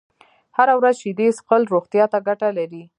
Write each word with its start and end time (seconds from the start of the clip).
هره 0.57 0.73
ورځ 0.79 0.95
شيدې 1.01 1.27
څښل 1.37 1.63
روغتيا 1.73 2.05
ته 2.11 2.17
گټه 2.27 2.49
لري 2.57 2.83